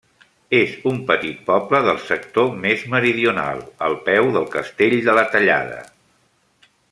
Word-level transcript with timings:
És 0.59 0.71
un 0.91 0.95
petit 1.11 1.43
poble 1.49 1.81
del 1.87 1.99
sector 2.07 2.49
més 2.63 2.87
meridional, 2.95 3.61
al 3.89 3.99
peu 4.09 4.31
del 4.39 4.49
Castell 4.57 4.97
de 5.11 5.17
la 5.21 5.27
Tallada. 5.35 5.79